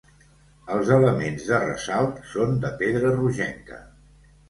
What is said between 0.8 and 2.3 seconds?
elements de ressalt